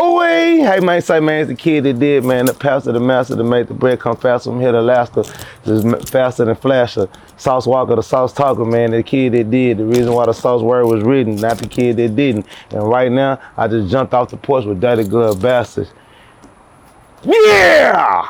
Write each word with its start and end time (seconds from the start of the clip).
Oh, 0.00 0.22
hey, 0.22 0.78
man, 0.80 1.02
say, 1.02 1.18
man, 1.18 1.40
it's 1.40 1.48
the 1.48 1.56
kid 1.56 1.82
that 1.84 1.98
did, 1.98 2.24
man, 2.24 2.46
the 2.46 2.54
pastor, 2.54 2.92
the 2.92 3.00
master 3.00 3.34
that 3.34 3.42
made 3.42 3.66
the 3.66 3.74
bread 3.74 3.98
come 3.98 4.16
faster 4.16 4.50
from 4.50 4.60
here 4.60 4.70
to 4.70 4.78
Alaska, 4.78 5.24
just 5.64 6.08
faster 6.08 6.44
than 6.44 6.54
Flasher. 6.54 7.08
Sauce 7.36 7.66
Walka, 7.66 7.96
the 7.96 8.02
sauce 8.02 8.32
talker, 8.32 8.64
man, 8.64 8.92
the 8.92 9.02
kid 9.02 9.32
that 9.32 9.50
did, 9.50 9.78
the 9.78 9.84
reason 9.84 10.12
why 10.12 10.26
the 10.26 10.32
sauce 10.32 10.62
word 10.62 10.86
was 10.86 11.02
written, 11.02 11.34
not 11.36 11.58
the 11.58 11.66
kid 11.66 11.96
that 11.96 12.14
didn't. 12.14 12.46
And 12.70 12.88
right 12.88 13.10
now, 13.10 13.40
I 13.56 13.66
just 13.66 13.90
jumped 13.90 14.14
off 14.14 14.30
the 14.30 14.36
porch 14.36 14.64
with 14.64 14.80
Dirty 14.80 15.02
Glove 15.04 15.42
Bastards. 15.42 15.90
Yeah! 17.24 18.28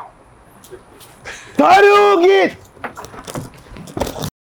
Dirty 1.57 2.27
get 2.27 2.57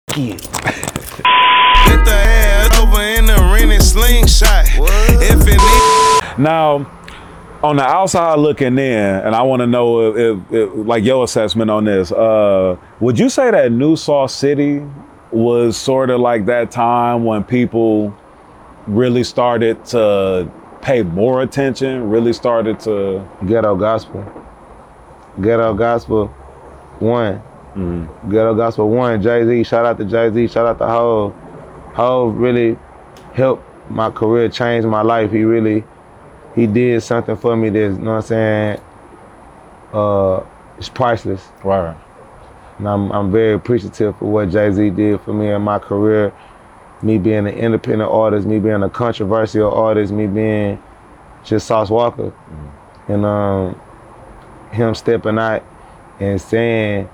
Kid. 0.09 0.41
Get 0.41 2.05
the 2.05 2.13
ass 2.13 2.79
over 2.79 3.03
in 3.03 3.27
the 3.27 3.44
ring 3.55 3.73
and 3.73 3.83
slingshot. 3.83 4.67
If 4.67 5.47
it 5.47 5.59
need 5.59 6.39
Now, 6.39 6.91
on 7.63 7.77
the 7.77 7.83
outside 7.83 8.39
looking 8.39 8.79
in, 8.79 9.05
and 9.25 9.35
I 9.35 9.43
want 9.43 9.61
to 9.61 9.67
know 9.67 10.11
if, 10.11 10.17
if, 10.17 10.53
if, 10.53 10.87
like 10.87 11.05
your 11.05 11.25
assessment 11.25 11.71
on 11.71 11.85
this. 11.85 12.13
Uh, 12.13 12.77
would 13.01 13.19
you 13.19 13.29
say 13.29 13.51
that 13.51 13.73
New 13.73 13.97
Saw 13.97 14.27
City 14.27 14.83
was 15.31 15.77
sort 15.77 16.11
of 16.11 16.21
like 16.21 16.47
that 16.47 16.71
time 16.71 17.25
when 17.25 17.43
people 17.43 18.15
really 18.87 19.25
started 19.25 19.83
to 19.87 20.51
pay 20.83 21.03
more 21.03 21.43
attention, 21.43 22.11
really 22.11 22.33
started 22.33 22.79
to 22.81 23.27
Ghetto 23.47 23.75
Gospel. 23.77 24.23
Ghetto 25.41 25.73
Gospel 25.75 26.27
one. 26.99 27.43
Ghetto 28.29 28.55
Gospel 28.55 28.91
one. 28.91 29.23
Jay 29.23 29.45
Z. 29.45 29.65
Shout 29.65 29.87
out 29.87 29.97
to 29.99 30.05
Jay 30.05 30.31
Z. 30.31 30.49
Shout 30.49 30.67
out 30.67 30.79
to 30.79 30.87
Hov. 30.87 31.35
Hov 31.95 32.37
really 32.37 32.77
helped 33.35 33.65
my 33.91 34.11
career, 34.11 34.49
change 34.49 34.85
my 34.85 35.03
life. 35.03 35.31
He 35.31 35.45
really 35.45 35.85
he 36.55 36.67
did 36.67 37.03
something 37.03 37.37
for 37.37 37.57
me 37.57 37.69
that's 37.69 37.99
you 37.99 38.05
know 38.05 38.13
what 38.13 38.17
I'm 38.17 38.23
saying. 38.23 38.81
Uh, 39.93 40.43
it's 40.79 40.89
priceless. 40.89 41.47
right? 41.63 41.97
And 42.79 42.89
I'm 42.89 43.13
I'm 43.13 43.31
very 43.31 43.55
appreciative 43.55 44.17
for 44.19 44.25
what 44.31 44.51
Jay 44.51 44.71
Z 44.73 44.91
did 44.91 45.21
for 45.21 45.33
me 45.33 45.51
in 45.51 45.63
my 45.63 45.79
career. 45.79 46.33
Me 47.03 47.19
being 47.19 47.47
an 47.47 47.55
independent 47.55 48.11
artist, 48.11 48.47
me 48.47 48.59
being 48.59 48.83
a 48.83 48.89
controversial 48.89 49.73
artist, 49.73 50.13
me 50.13 50.27
being 50.27 50.83
just 51.45 51.67
Sauce 51.67 51.91
Walka, 51.91 52.33
and 53.09 53.25
um, 53.27 53.79
him 54.73 54.95
stepping 54.95 55.39
out 55.39 55.63
and 56.19 56.41
saying 56.41 57.09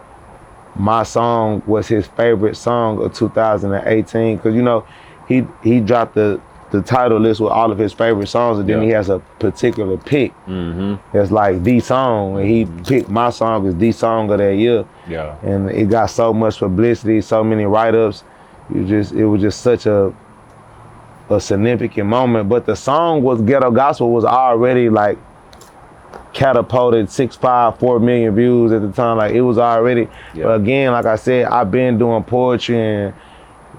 my 0.76 1.02
song 1.02 1.62
was 1.66 1.88
his 1.88 2.06
favorite 2.06 2.56
song 2.56 3.02
of 3.02 3.12
2018 3.14 4.36
because 4.36 4.54
you 4.54 4.62
know 4.62 4.86
he 5.30 5.46
he 5.62 5.80
dropped 5.80 6.14
the 6.14 6.38
the 6.70 6.80
title 6.82 7.18
list 7.18 7.40
with 7.40 7.50
all 7.50 7.72
of 7.72 7.78
his 7.78 7.92
favorite 7.92 8.28
songs 8.28 8.58
and 8.60 8.68
then 8.68 8.78
Yeah. 8.78 8.84
he 8.84 8.90
has 8.92 9.08
a 9.08 9.18
particular 9.40 9.96
pick 9.96 10.32
Mm-hmm. 10.46 10.94
that's 11.12 11.32
like 11.32 11.64
the 11.64 11.80
song 11.80 12.38
and 12.38 12.48
he 12.48 12.64
picked 12.86 13.08
my 13.08 13.30
song 13.30 13.66
as 13.66 13.74
the 13.76 13.90
song 13.90 14.30
of 14.30 14.38
that 14.38 14.54
year 14.54 14.84
Yeah. 15.08 15.34
and 15.42 15.68
it 15.70 15.88
got 15.90 16.06
so 16.10 16.32
much 16.32 16.58
publicity, 16.60 17.22
so 17.22 17.42
many 17.42 17.64
write-ups. 17.64 18.22
You 18.72 18.86
just 18.86 19.12
it 19.12 19.26
was 19.26 19.40
just 19.40 19.62
such 19.62 19.86
a 19.86 20.12
a 21.28 21.40
significant 21.40 22.08
moment. 22.08 22.48
But 22.48 22.66
the 22.66 22.76
song 22.76 23.22
was 23.22 23.40
Ghetto 23.42 23.70
Gospel 23.72 24.10
was 24.12 24.24
already 24.24 24.88
like 24.90 25.18
catapulted 26.32 27.10
six 27.10 27.34
five 27.36 27.78
four 27.78 27.98
million 27.98 28.34
views 28.34 28.70
at 28.72 28.82
the 28.82 28.92
time. 28.92 29.16
Like 29.18 29.34
it 29.34 29.40
was 29.40 29.58
already. 29.58 30.08
Yeah. 30.34 30.44
But 30.44 30.60
again, 30.60 30.92
like 30.92 31.06
I 31.06 31.16
said, 31.16 31.46
I've 31.46 31.70
been 31.70 31.98
doing 31.98 32.22
poetry 32.22 32.78
and 32.80 33.14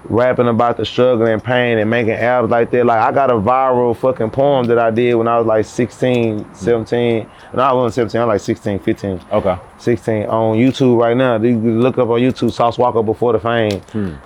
rapping 0.04 0.48
about 0.48 0.76
the 0.76 0.84
struggle 0.84 1.26
and 1.26 1.42
pain 1.42 1.78
and 1.78 1.88
making 1.88 2.12
albums 2.14 2.50
like 2.50 2.70
that. 2.70 2.84
Like 2.84 3.00
I 3.00 3.12
got 3.12 3.30
a 3.30 3.34
viral 3.34 3.96
fucking 3.96 4.30
poem 4.30 4.66
that 4.66 4.78
I 4.78 4.90
did 4.90 5.14
when 5.14 5.28
I 5.28 5.38
was 5.38 5.46
like 5.46 5.64
16, 5.64 6.54
17. 6.54 7.30
No, 7.54 7.62
I 7.62 7.72
wasn't 7.72 7.94
17, 7.94 8.20
I 8.20 8.24
was 8.24 8.34
like 8.34 8.40
16, 8.40 8.78
15. 8.80 9.20
Okay. 9.32 9.58
16 9.78 10.26
on 10.26 10.56
YouTube 10.56 10.98
right 10.98 11.16
now. 11.16 11.36
You 11.36 11.56
look 11.56 11.98
up 11.98 12.08
on 12.08 12.20
YouTube 12.20 12.52
Sauce 12.52 12.76
Walka 12.76 13.04
before 13.04 13.32
the 13.32 13.40
fame. 13.40 13.80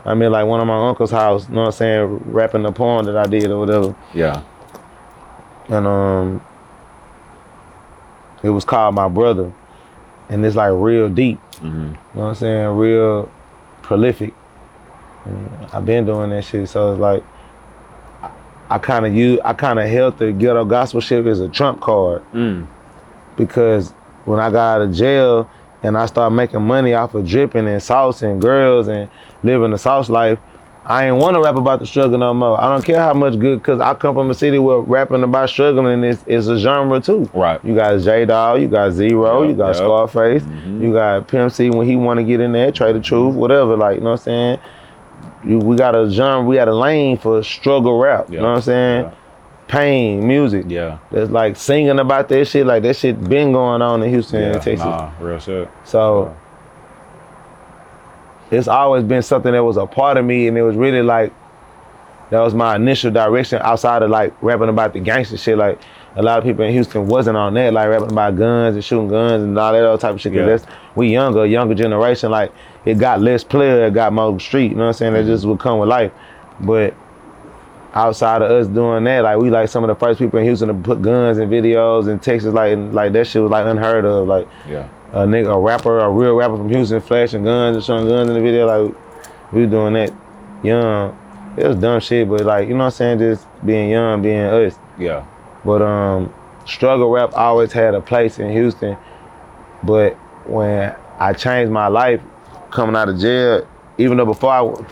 I 0.04 0.14
mean 0.14 0.32
like 0.32 0.46
one 0.46 0.60
of 0.60 0.66
my 0.66 0.88
uncle's 0.88 1.10
house, 1.10 1.48
you 1.48 1.54
know 1.54 1.62
what 1.62 1.66
I'm 1.66 1.72
saying, 1.72 2.16
rapping 2.32 2.62
the 2.62 2.72
poem 2.72 3.04
that 3.06 3.16
I 3.16 3.26
did 3.26 3.50
or 3.50 3.58
whatever. 3.58 3.94
Yeah. 4.14 4.42
And 5.68 5.86
um 5.86 6.42
it 8.42 8.50
was 8.50 8.64
called 8.64 8.94
My 8.94 9.08
Brother. 9.08 9.52
And 10.28 10.44
it's 10.44 10.56
like 10.56 10.72
real 10.74 11.08
deep. 11.08 11.38
You 11.62 11.68
know 11.70 11.96
what 12.12 12.24
I'm 12.24 12.34
saying? 12.34 12.68
Real 12.76 13.30
prolific. 13.82 14.34
And 15.26 15.50
I've 15.72 15.84
been 15.84 16.06
doing 16.06 16.30
that 16.30 16.44
shit. 16.44 16.68
So 16.68 16.92
it's 16.92 17.00
like 17.00 17.22
I- 18.22 18.30
I 18.70 18.78
kind 18.78 19.06
of 19.06 19.14
use 19.14 19.38
I 19.44 19.52
kind 19.52 19.78
of 19.78 19.86
held 19.88 20.18
the 20.18 20.32
ghetto 20.32 20.64
gospel 20.64 21.00
shit 21.00 21.26
as 21.26 21.40
a 21.40 21.48
trump 21.48 21.80
card 21.80 22.22
Mm. 22.34 22.66
because 23.36 23.92
when 24.24 24.40
I 24.40 24.50
got 24.50 24.76
out 24.76 24.82
of 24.82 24.92
jail 24.92 25.48
and 25.82 25.96
I 25.96 26.06
started 26.06 26.34
making 26.34 26.62
money 26.62 26.94
off 26.94 27.14
of 27.14 27.26
dripping 27.26 27.68
and 27.68 27.82
sauce 27.82 28.22
and 28.22 28.40
girls 28.40 28.88
and 28.88 29.08
living 29.44 29.70
the 29.70 29.78
sauce 29.78 30.08
life, 30.08 30.38
I 30.84 31.06
ain't 31.08 31.16
want 31.16 31.34
to 31.34 31.40
rap 31.42 31.56
about 31.56 31.80
the 31.80 31.86
struggle 31.86 32.16
no 32.18 32.32
more. 32.32 32.60
I 32.60 32.68
don't 32.68 32.84
care 32.84 33.00
how 33.00 33.12
much 33.12 33.38
good, 33.38 33.60
cause 33.62 33.80
I 33.80 33.94
come 33.94 34.14
from 34.14 34.30
a 34.30 34.34
city 34.34 34.58
where 34.60 34.78
rapping 34.78 35.22
about 35.24 35.48
struggling 35.48 36.02
is, 36.04 36.22
is 36.26 36.46
a 36.48 36.58
genre 36.58 37.00
too. 37.00 37.28
Right. 37.34 37.58
You 37.64 37.74
got 37.74 37.98
J 38.00 38.24
Dog, 38.24 38.60
you 38.62 38.68
got 38.68 38.92
Z-Ro, 38.92 39.42
Yep, 39.42 39.50
you 39.50 39.56
got 39.56 39.66
yep. 39.68 39.76
Scarface, 39.76 40.44
you 40.80 40.92
got 40.92 41.26
Pimp 41.28 41.50
C 41.52 41.70
when 41.70 41.86
he 41.88 41.96
want 41.96 42.18
to 42.18 42.24
get 42.24 42.40
in 42.40 42.52
there, 42.52 42.70
Trae 42.72 42.92
tha 42.92 43.00
Truth, 43.00 43.34
whatever. 43.34 43.76
Like 43.76 43.96
you 43.96 44.00
know 44.00 44.10
what 44.10 44.20
I'm 44.20 44.24
saying. 44.24 44.58
You, 45.46 45.58
we 45.58 45.76
got 45.76 45.94
a 45.94 46.10
genre, 46.10 46.46
we 46.46 46.56
got 46.56 46.68
a 46.68 46.74
lane 46.74 47.18
for 47.18 47.42
struggle 47.42 47.98
rap. 47.98 48.30
You 48.30 48.38
know 48.38 48.50
what 48.50 48.56
I'm 48.56 48.62
saying? 48.62 49.04
Yeah. 49.04 49.14
Pain 49.68 50.26
music. 50.26 50.64
Yeah. 50.68 50.98
That's 51.10 51.30
like 51.30 51.56
singing 51.56 51.98
about 51.98 52.28
that 52.28 52.46
shit. 52.46 52.66
Like 52.66 52.82
that 52.84 52.96
shit 52.96 53.22
been 53.28 53.52
going 53.52 53.82
on 53.82 54.02
in 54.02 54.10
Houston 54.10 54.40
Yeah. 54.40 54.46
and 54.54 54.62
Texas. 54.62 54.84
Nah, 54.84 55.12
real 55.20 55.38
shit. 55.38 55.68
So 55.84 56.36
it's 58.50 58.68
always 58.68 59.02
been 59.04 59.22
something 59.22 59.52
that 59.52 59.64
was 59.64 59.76
a 59.76 59.86
part 59.86 60.16
of 60.16 60.24
me, 60.24 60.46
and 60.48 60.56
it 60.56 60.62
was 60.62 60.76
really 60.76 61.02
like 61.02 61.32
that 62.30 62.40
was 62.40 62.54
my 62.54 62.76
initial 62.76 63.10
direction 63.10 63.60
outside 63.62 64.02
of 64.02 64.10
like 64.10 64.34
rapping 64.42 64.68
about 64.68 64.92
the 64.92 65.00
gangster 65.00 65.36
shit. 65.36 65.58
Like 65.58 65.80
a 66.16 66.22
lot 66.22 66.38
of 66.38 66.44
people 66.44 66.64
in 66.64 66.72
Houston 66.72 67.06
wasn't 67.06 67.36
on 67.36 67.54
that, 67.54 67.72
like 67.72 67.88
rapping 67.88 68.10
about 68.12 68.36
guns 68.36 68.74
and 68.74 68.84
shooting 68.84 69.08
guns 69.08 69.42
and 69.42 69.56
all 69.58 69.72
that 69.72 69.84
other 69.84 70.00
type 70.00 70.14
of 70.14 70.20
shit. 70.20 70.32
'cause 70.32 70.40
Yeah. 70.40 70.46
that's 70.46 70.66
we 70.94 71.08
younger, 71.08 71.44
younger 71.46 71.74
generation. 71.74 72.30
Like 72.30 72.52
it 72.84 72.98
got 72.98 73.20
less 73.20 73.44
player, 73.44 73.84
it 73.86 73.92
got 73.94 74.12
more 74.12 74.38
street. 74.40 74.70
You 74.70 74.76
know 74.76 74.82
what 74.84 74.86
I'm 74.88 74.92
saying? 74.94 75.12
That 75.12 75.26
just 75.26 75.44
would 75.46 75.58
come 75.58 75.78
with 75.78 75.88
life. 75.90 76.10
But 76.60 76.94
outside 77.94 78.42
of 78.42 78.50
us 78.50 78.66
doing 78.66 79.04
that, 79.04 79.24
like 79.24 79.38
we 79.38 79.50
like 79.50 79.68
some 79.68 79.84
of 79.84 79.88
the 79.88 79.94
first 79.94 80.18
people 80.18 80.38
in 80.38 80.44
Houston 80.44 80.68
to 80.68 80.74
put 80.74 81.02
guns 81.02 81.38
in 81.38 81.48
videos 81.50 82.08
in 82.08 82.18
Texas, 82.18 82.52
like 82.52 82.72
and, 82.72 82.94
like 82.94 83.12
that 83.12 83.26
shit 83.26 83.42
was 83.42 83.50
like 83.50 83.66
unheard 83.66 84.04
of. 84.04 84.26
Like 84.26 84.46
Yeah. 84.70 84.84
a 85.12 85.20
nigga, 85.26 85.54
a 85.54 85.58
rapper, 85.58 85.98
a 85.98 86.08
real 86.10 86.34
rapper 86.34 86.56
from 86.56 86.68
Houston 86.68 87.00
flashing 87.00 87.44
guns 87.44 87.76
and 87.76 87.84
showing 87.84 88.08
guns 88.08 88.28
in 88.30 88.34
the 88.36 88.40
video. 88.40 88.66
Like 88.66 88.94
we 89.52 89.66
doing 89.66 89.94
that 89.94 90.10
young. 90.62 91.14
It 91.56 91.66
was 91.66 91.76
dumb 91.76 92.00
shit, 92.00 92.28
but 92.28 92.42
like 92.42 92.68
you 92.68 92.74
know 92.74 92.80
what 92.80 92.84
I'm 92.86 92.90
saying, 92.92 93.18
just 93.18 93.46
being 93.64 93.90
young, 93.90 94.20
being 94.22 94.40
us. 94.44 94.78
Yeah. 94.98 95.22
But 95.66 95.82
um, 95.82 96.32
struggle 96.64 97.10
rap 97.10 97.32
always 97.34 97.72
had 97.72 97.94
a 97.94 98.00
place 98.00 98.38
in 98.38 98.50
Houston. 98.52 98.96
But 99.82 100.14
when 100.46 100.94
I 101.18 101.32
changed 101.32 101.72
my 101.72 101.88
life 101.88 102.20
coming 102.70 102.96
out 102.96 103.08
of 103.08 103.18
jail, 103.18 103.66
even 103.98 104.16
though 104.16 104.26
before 104.26 104.50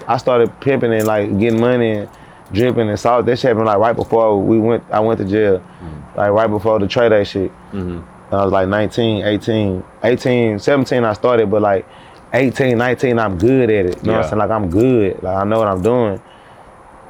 I, 0.09 0.15
I 0.15 0.17
started 0.17 0.59
pimping 0.61 0.93
and 0.93 1.07
like 1.07 1.39
getting 1.39 1.61
money 1.61 1.91
and 1.93 2.09
dripping 2.53 2.89
and 2.89 2.99
salt, 2.99 3.27
that 3.27 3.39
shit 3.39 3.49
happened 3.51 3.67
like 3.67 3.79
right 3.79 3.95
before 3.97 4.43
we 4.43 4.59
went. 4.59 4.83
I 4.91 5.01
went 5.01 5.19
to 5.21 5.25
jail, 5.25 5.63
like 6.17 6.31
right 6.33 6.49
before 6.49 6.79
the 6.79 6.89
trade 6.89 7.11
day 7.11 7.25
shit. 7.25 7.53
I 8.33 8.43
was 8.45 8.53
like 8.53 8.69
19, 8.69 9.25
18, 9.25 9.85
18, 10.03 10.59
17 10.59 11.05
I 11.05 11.13
started, 11.13 11.51
but 11.51 11.63
like 11.63 11.87
18, 12.33 12.77
19 12.77 13.19
I'm 13.19 13.39
good 13.39 13.71
at 13.71 13.87
it. 13.87 13.97
You 13.99 14.03
know 14.11 14.13
what 14.15 14.25
I'm 14.25 14.29
saying? 14.31 14.39
Like 14.39 14.51
I'm 14.51 14.71
good. 14.71 15.23
Like 15.23 15.37
I 15.37 15.45
know 15.45 15.59
what 15.59 15.69
I'm 15.69 15.83
doing. 15.83 16.21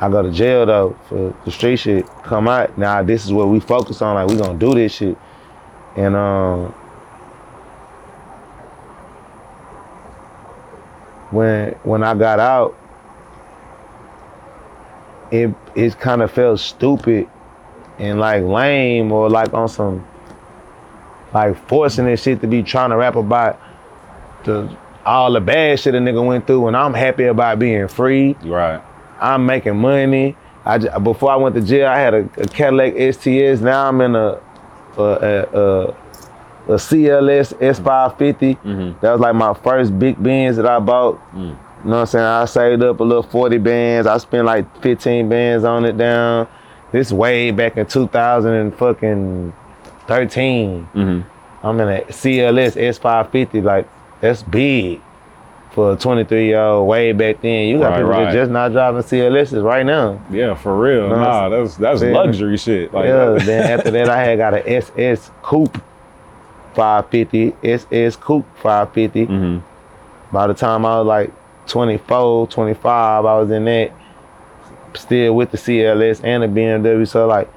I 0.01 0.09
go 0.09 0.23
to 0.23 0.31
jail 0.31 0.67
though 0.67 0.97
for 1.09 1.35
the 1.45 1.51
street 1.51 1.77
shit. 1.77 2.07
Come 2.25 2.49
out. 2.49 2.77
Now 2.77 3.03
this 3.03 3.25
is 3.25 3.33
what 3.33 3.49
we 3.49 3.61
focus 3.61 4.03
on. 4.03 4.15
Like 4.15 4.29
we 4.29 4.37
gonna 4.37 4.59
do 4.59 4.75
this 4.75 4.95
shit. 4.95 5.17
And 5.97 6.17
um 6.17 6.73
when 11.31 11.73
when 11.85 12.03
I 12.03 12.15
got 12.15 12.41
out, 12.41 12.77
it 15.31 15.55
it 15.75 15.99
kind 15.99 16.23
of 16.23 16.31
felt 16.31 16.61
stupid 16.61 17.29
and 17.99 18.19
like 18.19 18.43
lame 18.43 19.13
or 19.13 19.31
like 19.31 19.53
on 19.55 19.69
some 19.69 20.07
like 21.33 21.57
forcing 21.69 22.07
this 22.07 22.23
shit 22.23 22.41
to 22.41 22.47
be 22.47 22.63
trying 22.63 22.91
to 22.91 22.97
rap 22.97 23.17
about 23.17 23.61
the 24.45 24.77
all 25.05 25.33
the 25.33 25.41
bad 25.41 25.79
shit 25.79 25.95
a 25.95 25.99
nigga 25.99 26.25
went 26.25 26.47
through 26.47 26.67
and 26.67 26.77
I'm 26.77 26.95
happy 26.95 27.25
about 27.25 27.59
being 27.59 27.89
free. 27.89 28.35
Right. 28.43 28.83
I'm 29.21 29.47
making 29.47 29.77
money. 29.79 30.37
I 30.65 30.79
j- 30.79 30.89
before 31.03 31.31
I 31.31 31.37
went 31.37 31.55
to 31.57 31.61
jail, 31.61 31.89
I 31.89 31.99
had 31.99 32.15
a, 32.15 32.29
a 32.39 32.47
Cadillac 32.47 32.95
STS. 33.15 33.61
Now 33.63 33.89
I'm 33.89 34.01
in 34.01 34.15
a 34.17 34.41
a, 34.97 35.03
a, 35.03 35.43
a, 35.43 35.89
a 36.69 36.77
CLS 36.77 37.55
S550. 37.55 38.59
Mm-hmm. 38.63 39.01
That 39.01 39.13
was 39.13 39.21
like 39.21 39.35
my 39.35 39.55
first 39.55 39.99
big 39.99 40.23
Benz 40.23 40.57
that 40.57 40.67
I 40.67 40.79
bought. 40.79 41.21
Mm. 41.33 41.35
You 41.35 41.91
know 41.91 41.97
what 41.97 41.97
I'm 41.97 42.07
saying? 42.07 42.25
I 42.25 42.45
saved 42.47 42.83
up 42.83 43.01
a 43.01 43.05
little 43.05 43.23
40 43.23 43.59
bands. 43.59 44.07
I 44.07 44.17
spent 44.19 44.47
like 44.47 44.81
15 44.81 45.29
bands 45.29 45.65
on 45.65 45.85
it 45.85 45.99
down. 45.99 46.49
This 46.93 47.13
way 47.13 47.51
back 47.51 47.77
in 47.77 47.87
2000 47.87 48.53
and 48.53 48.75
fucking 48.75 49.53
13. 50.07 50.89
Mm-hmm. 50.95 51.67
I'm 51.67 51.81
in 51.81 51.89
a 51.89 52.01
CLS 52.03 52.77
S550. 52.77 53.63
Like 53.63 53.89
that's 54.21 54.43
big 54.43 55.01
for 55.75 55.93
a 55.93 55.97
23 55.97 56.47
year 56.47 56.61
old 56.61 56.89
way 56.89 57.13
back 57.13 57.41
then. 57.43 57.69
You 57.69 57.79
got 57.79 57.91
Right, 57.91 57.97
people 57.97 58.11
right. 58.11 58.33
just 58.33 58.51
not 58.51 58.73
driving 58.73 59.03
CLSs 59.03 59.63
right 59.63 59.85
now. 59.85 60.21
Yeah, 60.31 60.55
for 60.55 60.79
real. 60.79 61.09
No, 61.09 61.17
nah, 61.17 61.49
that's 61.49 61.77
that's 61.77 62.01
yeah. 62.01 62.11
luxury 62.13 62.57
shit. 62.57 62.95
Like 62.95 63.07
yeah. 63.07 63.39
then 63.45 63.79
after 63.79 63.91
that, 63.91 64.09
I 64.09 64.23
had 64.23 64.39
got 64.39 64.55
a 64.55 64.69
SS 64.71 65.31
Coupe 65.43 65.77
550. 66.75 67.55
SS 67.65 68.17
Coupe 68.17 68.47
550. 68.59 69.27
Mhm. 69.27 69.63
By 70.33 70.47
the 70.47 70.55
time 70.55 70.87
I 70.87 70.99
was 70.99 71.07
like 71.07 71.33
24, 71.67 72.47
25, 72.49 73.25
I 73.25 73.39
was 73.39 73.51
in 73.51 73.65
that. 73.65 73.91
Still 74.95 75.35
with 75.35 75.51
the 75.51 75.59
CLS 75.59 76.21
and 76.23 76.45
the 76.45 76.47
BMW. 76.47 77.07
So 77.09 77.27
like, 77.27 77.49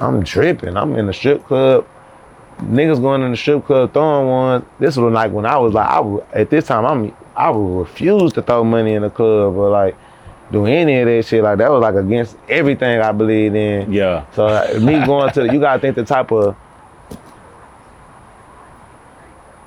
I'm 0.00 0.24
dripping. 0.24 0.76
I'm 0.76 0.96
in 0.96 1.06
the 1.06 1.12
strip 1.12 1.44
club. 1.46 1.86
Niggas 2.58 3.00
going 3.00 3.22
in 3.22 3.32
the 3.32 3.36
strip 3.36 3.64
club 3.64 3.92
throwing 3.92 4.28
ones. 4.28 4.64
This 4.78 4.96
was 4.96 5.12
like 5.12 5.32
when 5.32 5.44
I 5.46 5.56
was 5.58 5.74
like, 5.74 5.88
I 5.88 6.00
would, 6.00 6.24
at 6.32 6.50
this 6.50 6.66
time, 6.66 6.86
I'm 6.86 7.14
I 7.36 7.50
would 7.50 7.80
refuse 7.80 8.32
to 8.34 8.42
throw 8.42 8.62
money 8.64 8.94
in 8.94 9.02
the 9.02 9.10
club 9.10 9.56
or 9.56 9.70
like 9.70 9.96
do 10.52 10.66
any 10.66 11.00
of 11.00 11.06
that 11.06 11.24
shit. 11.26 11.42
Like 11.42 11.58
that 11.58 11.70
was 11.70 11.82
like 11.82 11.96
against 11.96 12.36
everything 12.48 13.00
I 13.00 13.12
believed 13.12 13.56
in. 13.56 13.92
yeah. 13.92 14.24
So 14.32 14.46
uh, 14.46 14.78
me 14.80 15.04
going 15.06 15.32
to, 15.32 15.52
you 15.52 15.58
gotta 15.60 15.80
think 15.80 15.96
the 15.96 16.04
type 16.04 16.30
of 16.30 16.56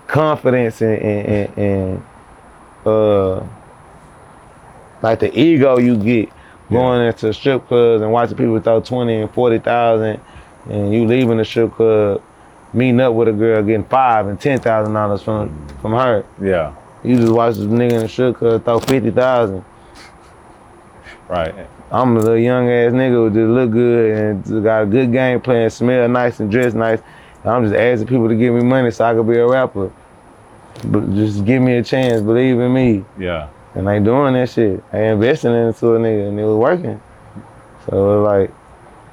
confidence 0.07 0.81
and, 0.81 1.01
and, 1.01 1.27
and, 1.27 1.57
and 1.57 2.03
uh, 2.85 3.45
like 5.01 5.19
the 5.19 5.37
ego 5.37 5.77
you 5.77 5.97
get 5.97 6.29
going 6.69 7.05
into 7.05 7.33
strip 7.33 7.67
clubs 7.67 8.01
and 8.01 8.11
watching 8.11 8.37
people 8.37 8.59
throw 8.59 8.81
twenty 8.81 9.15
and 9.15 9.31
forty 9.31 9.59
thousand, 9.59 10.19
and 10.69 10.93
you 10.93 11.05
leaving 11.05 11.37
the 11.37 11.45
strip 11.45 11.73
club, 11.73 12.21
meeting 12.77 13.01
up 13.01 13.13
with 13.13 13.27
a 13.27 13.33
girl 13.33 13.63
getting 13.63 13.83
five 13.85 14.27
and 14.27 14.39
ten 14.39 14.59
thousand 14.59 14.93
dollars 14.93 15.21
from 15.21 15.67
from 15.79 15.93
her. 15.93 16.23
Yeah. 16.41 16.75
You 17.03 17.17
just 17.17 17.33
watch 17.33 17.55
this 17.55 17.65
nigga 17.65 17.93
in 17.93 17.99
the 18.01 18.09
strip 18.09 18.37
club 18.37 18.63
throw 18.63 18.79
fifty 18.79 19.11
thousand. 19.11 19.65
Right. 21.27 21.53
I'm 21.91 22.15
a 22.15 22.19
little 22.19 22.37
young 22.37 22.69
ass 22.69 22.91
nigga 22.91 23.11
who 23.11 23.29
just 23.29 23.49
look 23.49 23.71
good 23.71 24.11
and 24.17 24.63
got 24.63 24.83
a 24.83 24.85
good 24.85 25.11
game 25.11 25.41
plan, 25.41 25.69
smell 25.69 26.07
nice 26.07 26.39
and 26.39 26.51
dress 26.51 26.73
nice. 26.73 27.01
And 27.43 27.51
I'm 27.51 27.63
just 27.63 27.75
asking 27.75 28.07
people 28.07 28.27
to 28.27 28.35
give 28.35 28.53
me 28.53 28.61
money 28.61 28.91
so 28.91 29.05
I 29.05 29.13
could 29.13 29.27
be 29.27 29.37
a 29.37 29.47
rapper. 29.47 29.91
But 30.85 31.13
just 31.15 31.45
give 31.45 31.61
me 31.61 31.77
a 31.77 31.83
chance, 31.83 32.21
believe 32.21 32.59
in 32.59 32.73
me. 32.73 33.05
Yeah. 33.17 33.49
And 33.73 33.87
they 33.87 33.99
doing 33.99 34.33
that 34.33 34.49
shit. 34.49 34.83
They 34.91 35.09
investing 35.09 35.53
into 35.53 35.95
a 35.95 35.99
nigga 35.99 36.29
and 36.29 36.39
it 36.39 36.43
was 36.43 36.57
working. 36.57 37.01
So 37.85 37.95
it 37.95 38.21
was 38.21 38.25
like, 38.25 38.51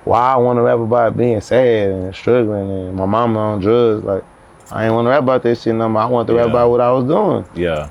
why 0.04 0.32
I 0.32 0.36
want 0.36 0.58
to 0.58 0.62
rap 0.62 0.78
about 0.78 1.16
being 1.16 1.40
sad 1.40 1.90
and 1.90 2.14
struggling 2.14 2.70
and 2.70 2.94
my 2.96 3.06
mama 3.06 3.38
on 3.38 3.60
drugs. 3.60 4.04
Like, 4.04 4.22
I 4.70 4.84
ain't 4.86 4.94
want 4.94 5.06
to 5.06 5.10
rap 5.10 5.22
about 5.22 5.42
that 5.44 5.58
shit 5.58 5.74
no 5.74 5.88
more. 5.88 6.02
I 6.02 6.06
want 6.06 6.28
to 6.28 6.34
rap 6.34 6.46
about 6.48 6.70
what 6.70 6.80
I 6.80 6.90
was 6.92 7.04
doing. 7.04 7.44
Yeah. 7.54 7.90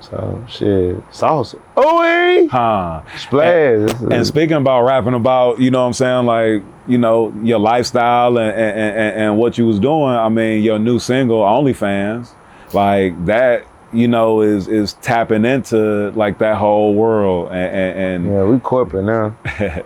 So 0.00 0.44
shit, 0.48 0.96
sauce. 1.10 1.54
Oh, 1.76 2.48
Huh. 2.50 3.02
splash. 3.16 3.90
Is- 3.90 4.02
And 4.02 4.26
speaking 4.26 4.56
about 4.56 4.82
rapping 4.84 5.14
about, 5.14 5.58
you 5.60 5.70
know 5.70 5.80
what 5.80 5.86
I'm 5.88 5.92
saying, 5.92 6.24
like, 6.26 6.62
you 6.86 6.98
know, 6.98 7.32
your 7.42 7.58
lifestyle 7.58 8.38
and, 8.38 8.50
and, 8.52 8.78
and, 8.96 9.16
and 9.16 9.38
what 9.38 9.58
you 9.58 9.66
was 9.66 9.78
doing, 9.80 10.14
I 10.14 10.28
mean, 10.28 10.62
your 10.62 10.78
new 10.78 10.98
single, 10.98 11.40
OnlyFans, 11.40 12.30
like 12.72 13.26
that, 13.26 13.64
you 13.92 14.06
know, 14.06 14.40
is 14.42 14.68
is 14.68 14.92
tapping 14.94 15.44
into 15.44 16.10
like 16.12 16.38
that 16.38 16.56
whole 16.56 16.94
world 16.94 17.48
and, 17.50 17.74
and, 17.76 17.98
and 17.98 18.26
Yeah, 18.34 18.44
we 18.44 18.58
corporate 18.60 19.04
now. 19.04 19.34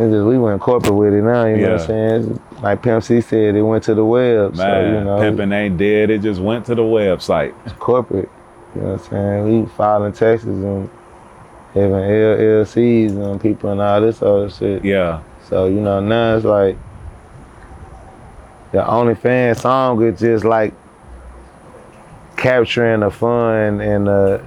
it's 0.00 0.12
just 0.12 0.26
we 0.26 0.38
went 0.38 0.60
corporate 0.60 0.94
with 0.94 1.12
it 1.12 1.22
now, 1.22 1.46
you 1.46 1.56
know 1.56 1.72
what 1.72 1.80
I'm 1.80 1.86
saying? 1.86 2.40
It's 2.52 2.62
like 2.62 2.82
Pimp 2.82 3.02
C 3.02 3.20
said, 3.20 3.56
it 3.56 3.62
went 3.62 3.82
to 3.84 3.94
the 3.94 4.04
web. 4.04 4.54
man, 4.54 4.56
so, 4.56 4.98
you 4.98 5.04
know, 5.04 5.18
pimping 5.18 5.52
ain't 5.52 5.76
dead, 5.76 6.10
it 6.10 6.22
just 6.22 6.40
went 6.40 6.66
to 6.66 6.74
the 6.74 6.82
website. 6.82 7.52
it's 7.64 7.74
corporate. 7.74 8.28
You 8.74 8.82
know 8.82 8.92
what 8.92 9.02
I'm 9.02 9.10
saying? 9.10 9.62
We 9.62 9.66
filing 9.70 10.12
taxes 10.12 10.46
and 10.46 10.88
having 11.74 11.90
LLCs 11.90 13.10
and 13.10 13.40
people 13.40 13.70
and 13.70 13.80
all 13.80 14.00
this 14.00 14.22
other 14.22 14.50
shit. 14.50 14.84
Yeah. 14.84 15.22
So, 15.48 15.66
you 15.66 15.80
know, 15.80 15.98
now 16.00 16.36
it's 16.36 16.44
like 16.44 16.76
the 18.72 18.78
OnlyFans 18.78 19.60
song 19.60 20.02
is 20.04 20.20
just 20.20 20.44
like 20.44 20.74
capturing 22.36 23.00
the 23.00 23.10
fun 23.10 23.80
and 23.80 24.06
the 24.06 24.44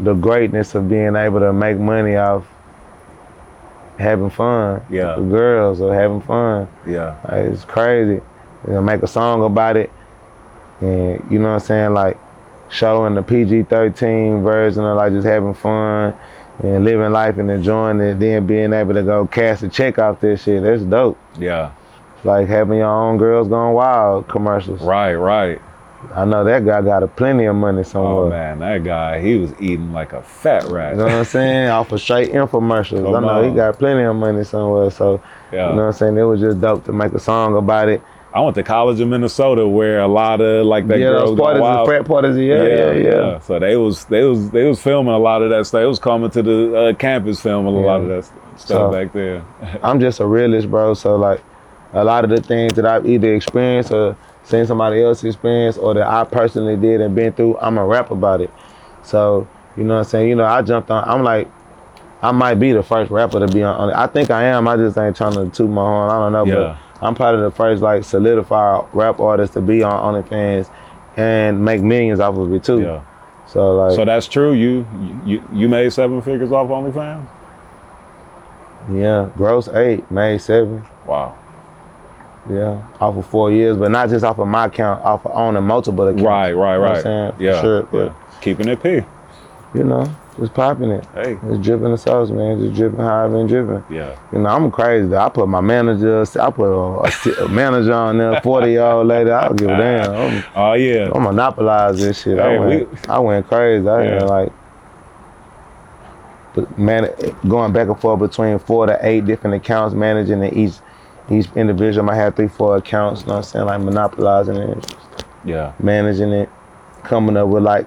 the 0.00 0.12
greatness 0.12 0.74
of 0.74 0.88
being 0.88 1.14
able 1.14 1.38
to 1.38 1.52
make 1.52 1.78
money 1.78 2.16
off 2.16 2.44
having 3.98 4.30
fun 4.30 4.82
Yeah. 4.90 5.16
with 5.16 5.30
girls 5.30 5.80
or 5.80 5.94
having 5.94 6.20
fun. 6.20 6.68
Yeah. 6.86 7.14
Like, 7.24 7.46
it's 7.46 7.64
crazy. 7.64 8.20
You 8.66 8.72
know, 8.72 8.82
make 8.82 9.02
a 9.02 9.06
song 9.06 9.44
about 9.44 9.76
it, 9.76 9.90
and 10.80 11.22
you 11.30 11.38
know 11.38 11.48
what 11.48 11.54
I'm 11.54 11.60
saying, 11.60 11.94
like 11.94 12.16
showing 12.70 13.14
the 13.14 13.22
PG-13 13.22 14.42
version 14.42 14.84
of 14.84 14.96
like 14.96 15.12
just 15.12 15.26
having 15.26 15.54
fun 15.54 16.14
and 16.62 16.84
living 16.84 17.12
life 17.12 17.36
and 17.38 17.50
enjoying 17.50 18.00
it, 18.00 18.18
then 18.18 18.46
being 18.46 18.72
able 18.72 18.94
to 18.94 19.02
go 19.02 19.26
cash 19.26 19.62
a 19.62 19.68
check 19.68 19.98
off 19.98 20.20
this 20.20 20.44
shit. 20.44 20.62
That's 20.62 20.82
dope. 20.82 21.18
Yeah. 21.38 21.72
Like 22.24 22.48
having 22.48 22.78
your 22.78 22.88
own 22.88 23.18
girls 23.18 23.48
going 23.48 23.74
wild 23.74 24.28
commercials. 24.28 24.80
Right, 24.80 25.14
right. 25.14 25.60
I 26.14 26.24
know 26.24 26.44
that 26.44 26.64
guy 26.64 26.82
got 26.82 27.02
a 27.02 27.06
plenty 27.06 27.44
of 27.46 27.56
money 27.56 27.84
somewhere. 27.84 28.12
Oh 28.12 28.22
somewhere. 28.30 28.56
man, 28.56 28.58
that 28.60 28.84
guy, 28.84 29.20
he 29.20 29.36
was 29.36 29.52
eating 29.60 29.92
like 29.92 30.12
a 30.12 30.22
fat 30.22 30.64
rat. 30.64 30.92
You 30.92 30.98
know 30.98 31.04
what 31.04 31.12
I'm 31.14 31.24
saying? 31.24 31.68
Off 31.68 31.92
of 31.92 32.00
straight 32.00 32.32
infomercials. 32.32 33.04
Come 33.04 33.24
I 33.24 33.40
know 33.42 33.48
he 33.48 33.54
got 33.54 33.78
plenty 33.78 34.02
of 34.02 34.16
money 34.16 34.44
somewhere. 34.44 34.90
So 34.90 35.20
Yeah. 35.52 35.70
you 35.70 35.76
know 35.76 35.82
what 35.82 35.86
I'm 35.88 35.92
saying? 35.92 36.16
It 36.18 36.22
was 36.22 36.40
just 36.40 36.60
dope 36.60 36.84
to 36.84 36.92
make 36.92 37.12
a 37.12 37.18
song 37.20 37.56
about 37.56 37.88
it. 37.88 38.02
I 38.32 38.40
went 38.40 38.56
to 38.56 38.64
college 38.64 39.00
in 39.00 39.10
Minnesota 39.10 39.64
where 39.68 40.00
a 40.00 40.08
lot 40.08 40.40
of 40.40 40.66
like 40.66 40.88
that 40.88 40.98
yeah, 40.98 41.10
girls 41.10 41.30
those 41.30 41.38
go 41.38 41.44
parties, 41.44 41.62
wild. 41.62 41.86
the 41.86 41.90
frat 41.92 42.04
parties, 42.04 42.36
yeah, 42.36 42.64
yeah, 42.64 42.92
yeah. 42.92 43.38
So 43.38 43.60
they 43.60 43.76
was 43.76 44.04
they 44.06 44.24
was 44.24 44.50
they 44.50 44.64
was 44.64 44.82
filming 44.82 45.14
a 45.14 45.18
lot 45.18 45.40
of 45.42 45.50
that 45.50 45.64
stuff. 45.66 45.80
They 45.82 45.86
was 45.86 46.00
coming 46.00 46.30
to 46.30 46.42
the 46.42 46.76
uh, 46.76 46.92
campus 46.94 47.40
filming 47.40 47.74
a 47.76 47.78
lot 47.78 48.00
of 48.00 48.08
that 48.08 48.24
stuff 48.58 48.66
So- 48.66 48.90
back 48.90 49.12
there. 49.12 49.42
I'm 49.84 50.00
just 50.00 50.18
a 50.18 50.26
realist, 50.26 50.68
bro. 50.68 50.94
So 50.94 51.14
like 51.14 51.40
a 51.92 52.02
lot 52.02 52.24
of 52.24 52.30
the 52.30 52.40
things 52.40 52.72
that 52.72 52.84
I've 52.84 53.06
either 53.06 53.32
experienced 53.34 53.92
or 53.92 54.16
seen 54.44 54.66
somebody 54.66 55.02
else 55.02 55.24
experience 55.24 55.76
or 55.76 55.94
that 55.94 56.06
I 56.06 56.24
personally 56.24 56.76
did 56.76 57.00
and 57.00 57.14
been 57.14 57.32
through, 57.32 57.58
I'm 57.58 57.78
a 57.78 57.84
rap 57.84 58.10
about 58.10 58.40
it. 58.40 58.50
So, 59.02 59.48
you 59.76 59.84
know 59.84 59.94
what 59.94 59.98
I'm 60.00 60.04
saying? 60.06 60.28
You 60.28 60.34
know, 60.36 60.44
I 60.44 60.62
jumped 60.62 60.90
on 60.90 61.02
I'm 61.08 61.22
like 61.24 61.48
I 62.22 62.32
might 62.32 62.54
be 62.54 62.72
the 62.72 62.82
first 62.82 63.10
rapper 63.10 63.38
to 63.46 63.48
be 63.52 63.62
on. 63.62 63.90
I 63.92 64.06
think 64.06 64.30
I 64.30 64.44
am. 64.44 64.66
I 64.66 64.76
just 64.76 64.96
ain't 64.96 65.14
trying 65.16 65.34
to 65.34 65.50
toot 65.54 65.68
my 65.68 65.82
horn. 65.82 66.10
I 66.10 66.14
don't 66.14 66.32
know, 66.32 66.46
Yeah. 66.46 66.78
but 67.00 67.06
I'm 67.06 67.14
probably 67.14 67.42
the 67.42 67.50
first 67.50 67.82
like 67.82 68.02
solidified 68.04 68.86
rap 68.94 69.20
artist 69.20 69.52
to 69.54 69.60
be 69.60 69.82
on 69.82 69.92
OnlyFans 70.22 70.70
and 71.18 71.62
make 71.64 71.82
millions 71.82 72.20
off 72.20 72.36
of 72.36 72.52
it 72.52 72.64
too. 72.64 72.80
yeah. 72.80 73.02
So 73.46 73.74
like 73.76 73.94
So 73.96 74.04
that's 74.06 74.26
true. 74.26 74.52
You 74.52 74.86
you 75.26 75.42
you 75.52 75.68
made 75.68 75.92
seven 75.92 76.22
figures 76.22 76.50
off 76.50 76.68
OnlyFans. 76.68 77.26
yeah, 78.92 79.28
gross 79.36 79.68
eight, 79.68 80.10
made 80.10 80.40
seven. 80.40 80.84
Wow. 81.06 81.36
Yeah, 82.50 82.82
off 83.00 83.16
of 83.16 83.26
four 83.26 83.50
years, 83.50 83.76
but 83.78 83.90
not 83.90 84.10
just 84.10 84.24
off 84.24 84.38
of 84.38 84.46
my 84.48 84.66
account, 84.66 85.02
off 85.02 85.24
of 85.24 85.32
owning 85.34 85.62
multiple 85.64 86.06
accounts. 86.08 86.22
Right, 86.24 86.52
right, 86.52 86.74
You 86.74 86.78
know 86.78 86.80
what 86.80 86.88
right. 86.90 86.96
I'm 86.98 87.02
saying? 87.02 87.32
For 87.36 87.42
Yeah. 87.42 87.60
sure, 87.62 87.82
but, 87.84 88.04
yeah. 88.06 88.12
Keeping 88.42 88.68
it 88.68 88.82
P. 88.82 89.00
You 89.74 89.84
know, 89.84 90.14
just 90.38 90.52
popping 90.52 90.90
it. 90.90 91.04
Hey. 91.14 91.38
Just 91.48 91.62
dripping 91.62 91.90
the 91.90 91.96
sauce, 91.96 92.28
man. 92.30 92.60
Just 92.60 92.74
dripping 92.76 92.98
how 93.00 93.24
I've 93.24 93.32
been 93.32 93.46
dripping. 93.46 93.82
Yeah. 93.88 94.14
You 94.30 94.40
know, 94.40 94.50
I'm 94.50 94.70
crazy. 94.70 95.16
I 95.16 95.28
put 95.30 95.48
my 95.48 95.62
manager, 95.62 96.20
I 96.38 96.50
put 96.50 96.70
a, 96.70 97.44
a 97.44 97.48
manager 97.48 97.94
on 97.94 98.18
there, 98.18 98.40
40 98.42 98.70
year 98.70 98.82
old 98.82 99.06
later, 99.06 99.34
I 99.34 99.46
don't 99.48 99.56
give 99.56 99.70
a 99.70 99.76
damn. 99.76 100.44
Oh 100.54 100.74
yeah. 100.74 101.10
I'm 101.14 101.22
monopolize 101.22 101.98
this 101.98 102.22
shit. 102.22 102.38
Hey, 102.38 102.56
I, 102.56 102.58
went, 102.58 102.90
we- 102.90 102.98
I 103.08 103.18
went 103.20 103.48
crazy. 103.48 103.88
I 103.88 104.04
Yeah. 104.04 104.24
like, 104.24 104.52
but 106.54 106.78
man, 106.78 107.08
going 107.48 107.72
back 107.72 107.88
and 107.88 107.98
forth 107.98 108.20
between 108.20 108.58
four 108.60 108.86
to 108.86 108.98
eight 109.02 109.24
different 109.24 109.56
accounts, 109.56 109.94
managing 109.94 110.44
each 110.56 110.74
each 111.30 111.46
individual 111.56 112.04
might 112.04 112.16
have 112.16 112.34
three, 112.36 112.48
four 112.48 112.76
accounts. 112.76 113.22
You 113.22 113.28
know 113.28 113.32
what 113.34 113.38
I'm 113.38 113.42
saying? 113.44 113.66
Like 113.66 113.80
monopolizing 113.80 114.56
it, 114.56 114.94
Yeah. 115.44 115.72
managing 115.80 116.32
it, 116.32 116.48
coming 117.02 117.36
up 117.36 117.48
with 117.48 117.62
like 117.62 117.86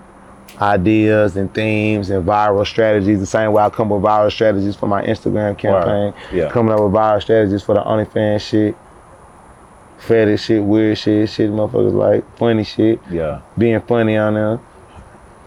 ideas 0.62 1.38
and 1.38 1.54
themes 1.54 2.10
and 2.10 2.26
viral 2.26 2.66
strategies. 2.66 3.20
The 3.20 3.26
same 3.28 3.52
way 3.54 3.62
I 3.64 3.70
come 3.70 3.92
up 3.92 4.00
with 4.02 4.10
viral 4.10 4.32
strategies 4.32 4.76
for 4.76 4.88
my 4.88 5.04
Instagram 5.04 5.58
campaign. 5.58 6.14
Yeah. 6.34 6.50
Coming 6.50 6.74
up 6.74 6.80
with 6.82 6.94
viral 6.94 7.22
strategies 7.22 7.62
for 7.64 7.76
the 7.76 7.82
OnlyFans 7.82 8.42
shit. 8.42 8.76
Fetish 10.00 10.44
shit, 10.46 10.64
weird 10.64 10.98
shit, 10.98 11.28
shit 11.30 11.50
motherfuckers 11.52 11.94
like, 11.94 12.38
funny 12.38 12.64
shit. 12.64 13.00
Yeah. 13.10 13.42
Being 13.58 13.82
funny 13.82 14.16
on 14.16 14.36
there. 14.36 14.60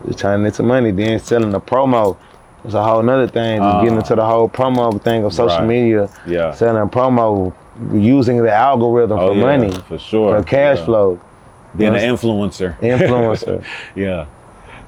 Just 0.07 0.19
turning 0.19 0.53
some 0.53 0.67
money. 0.67 0.91
Then 0.91 1.19
selling 1.21 1.51
the 1.51 1.61
promo. 1.61 2.17
It's 2.65 2.75
a 2.75 2.83
whole 2.83 3.03
nother 3.03 3.29
thing. 3.29 3.61
Just 3.61 3.81
getting 3.83 3.95
Ah. 3.95 4.01
into 4.01 4.15
the 4.17 4.25
whole 4.25 4.49
promo 4.49 5.01
thing 5.01 5.25
of 5.25 5.33
social 5.33 5.59
Right. 5.59 5.67
media. 5.67 6.09
Yeah. 6.27 6.53
Selling 6.53 6.89
promo, 6.89 7.53
using 7.93 8.43
the 8.43 8.53
algorithm 8.53 9.19
Oh, 9.19 9.29
for 9.29 9.35
yeah, 9.35 9.43
money. 9.57 9.73
For 9.89 9.99
sure. 9.99 10.39
For 10.39 10.45
cash 10.45 10.79
Yeah. 10.79 10.85
flow. 10.85 11.21
Being 11.77 11.95
an 11.95 12.01
influencer. 12.01 12.77
influencer. 12.81 13.65
yeah. 13.95 14.27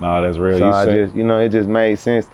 No, 0.00 0.20
that's 0.20 0.36
real. 0.36 0.58
So 0.58 0.66
you 0.66 0.72
I 0.72 0.84
said, 0.84 1.04
just, 1.06 1.16
you 1.16 1.24
know, 1.24 1.38
it 1.38 1.50
just 1.50 1.68
made 1.68 1.96
sense 1.98 2.26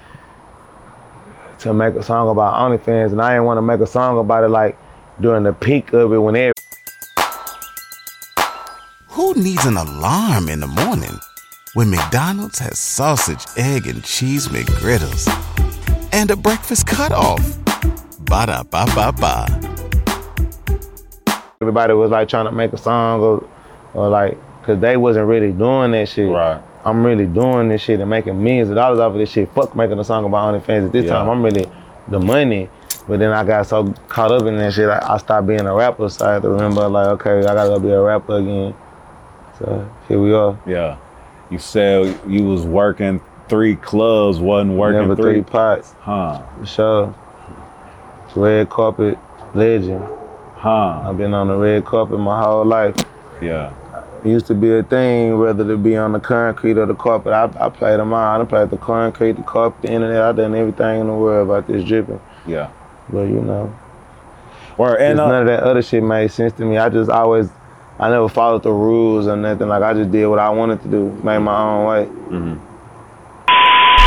to 1.61 1.75
make 1.75 1.95
a 1.95 2.03
song 2.03 2.31
about 2.31 2.55
OnlyFans, 2.55 3.13
and 3.13 3.21
I 3.21 3.33
didn't 3.35 3.45
want 3.45 3.59
to 3.59 3.63
make 3.63 3.81
a 3.81 3.87
song 3.87 4.19
about 4.19 4.45
it 4.45 4.49
like 4.49 4.79
during 5.21 5.43
the 5.43 5.53
peak 5.53 5.93
of 5.93 6.13
it 6.13 6.19
when 6.19 6.35
every 6.37 6.53
Who 9.09 9.35
needs 9.35 9.67
an 9.67 9.77
alarm 9.77 10.49
in 10.49 10.61
the 10.61 10.67
morning 10.67 11.19
when 11.75 11.91
McDonald's 11.91 12.59
has 12.61 12.79
sausage, 12.79 13.45
egg, 13.57 13.87
and 13.87 14.03
cheese 14.03 14.49
McGriddles 14.49 15.29
and 16.13 16.31
a 16.31 16.37
breakfast 16.37 16.87
cutoff? 16.87 17.59
Ba 18.21 18.47
da 18.47 18.63
ba 18.63 18.87
ba 18.95 19.13
ba. 19.13 19.78
Everybody 21.61 21.93
was 21.93 22.11
like 22.11 22.29
trying 22.29 22.45
to 22.47 22.53
make 22.53 22.73
a 22.73 22.79
song 22.79 23.21
or, 23.21 23.49
or 23.95 24.09
like, 24.09 24.39
cause 24.63 24.79
they 24.81 24.97
wasn't 24.97 25.27
really 25.27 25.51
doing 25.53 25.91
that 25.91 26.09
shit. 26.09 26.29
Right. 26.31 26.61
I'm 26.85 27.05
really 27.05 27.27
doing 27.27 27.69
this 27.69 27.83
shit 27.83 27.99
and 27.99 28.09
making 28.09 28.41
millions 28.43 28.69
of 28.69 28.77
dollars 28.77 29.01
off 29.01 29.13
of 29.13 29.19
this 29.19 29.31
shit. 29.31 29.51
Fuck 29.53 29.75
making 29.75 29.99
a 29.99 30.05
song 30.05 30.25
about 30.25 30.55
OnlyFans 30.55 30.87
at 30.87 30.93
this 30.93 31.07
Yeah. 31.07 31.15
time. 31.15 31.29
I'm 31.29 31.43
really 31.43 31.67
the 32.07 32.21
money. 32.21 32.71
But 33.09 33.19
then 33.19 33.33
I 33.33 33.43
got 33.43 33.67
so 33.67 33.93
caught 34.09 34.31
up 34.31 34.43
in 34.43 34.57
that 34.59 34.73
shit, 34.73 34.89
I, 34.89 35.15
I 35.15 35.17
stopped 35.19 35.49
being 35.49 35.67
a 35.67 35.75
rapper. 35.75 36.09
So 36.09 36.27
I 36.27 36.35
had 36.35 36.43
to 36.43 36.49
remember, 36.51 36.87
like, 36.89 37.09
okay, 37.21 37.39
I 37.41 37.43
gotta 37.55 37.71
go 37.71 37.79
be 37.81 37.91
a 37.91 38.01
rapper 38.01 38.37
again. 38.37 38.75
So 39.59 39.91
here 40.07 40.21
we 40.21 40.33
are. 40.33 40.57
Yeah. 40.67 40.97
You 41.51 41.59
said 41.59 42.17
you 42.29 42.45
was 42.45 42.65
working 42.67 43.21
three 43.49 43.75
clubs, 43.77 44.39
wasn't 44.39 44.75
working 44.79 45.01
Never 45.01 45.17
three. 45.17 45.33
three 45.35 45.43
pots. 45.43 45.95
Huh. 46.03 46.41
For 46.61 46.67
sure. 46.67 47.15
Red 48.37 48.69
carpet 48.71 49.19
legend. 49.55 50.07
Huh. 50.59 51.03
I've 51.09 51.17
been 51.17 51.35
on 51.35 51.49
the 51.49 51.57
red 51.57 51.85
carpet 51.85 52.19
my 52.19 52.43
whole 52.43 52.65
life. 52.65 52.97
Yeah. 53.41 53.73
It 54.25 54.29
used 54.31 54.47
to 54.49 54.55
be 54.55 54.77
a 54.77 54.83
thing, 54.83 55.39
whether 55.39 55.65
to 55.65 55.77
be 55.77 55.97
on 55.97 56.11
the 56.13 56.19
concrete 56.19 56.77
or 56.77 56.87
the 56.87 56.95
carpet. 56.95 57.33
I, 57.33 57.45
I 57.65 57.69
played 57.69 58.01
them 58.01 58.13
all. 58.13 58.35
I 58.35 58.39
done 58.39 58.47
played 58.49 58.71
the 58.71 58.77
concrete, 58.77 59.33
the 59.33 59.45
carpet, 59.45 59.83
the 59.83 59.93
internet. 59.93 60.21
I 60.21 60.33
done 60.33 60.55
everything 60.57 61.01
in 61.03 61.07
the 61.07 61.15
world 61.15 61.49
about 61.49 61.69
this 61.69 61.85
dripping. 61.85 62.21
Yeah. 62.45 62.71
But 63.09 63.23
you 63.29 63.41
know, 63.41 63.73
Or 64.77 64.99
and 64.99 65.21
uh, 65.21 65.29
none 65.29 65.43
of 65.43 65.47
that 65.47 65.63
other 65.63 65.81
shit 65.83 66.03
made 66.03 66.33
sense 66.33 66.53
to 66.55 66.65
me. 66.65 66.77
I 66.77 66.89
just 66.89 67.09
always, 67.09 67.49
I 68.01 68.11
never 68.11 68.29
followed 68.29 68.65
the 68.65 68.73
rules 68.73 69.29
or 69.29 69.37
nothing. 69.37 69.69
Like 69.69 69.85
I 69.85 69.95
just 69.95 70.11
did 70.11 70.27
what 70.27 70.41
I 70.41 70.51
wanted 70.51 70.83
to 70.83 70.89
do, 70.89 71.11
made 71.23 71.39
my 71.39 71.57
own 71.57 71.87
way. 71.87 72.05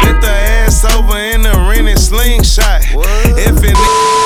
Get 0.04 0.20
the 0.20 0.28
ass 0.30 0.84
over 0.84 1.18
in 1.18 1.42
the 1.44 1.52
rented 1.70 1.98
slingshot. 2.00 2.82
If 2.84 3.64
it 3.64 3.78